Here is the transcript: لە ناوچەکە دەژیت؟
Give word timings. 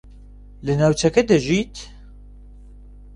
لە 0.65 0.73
ناوچەکە 0.79 1.21
دەژیت؟ 1.29 1.75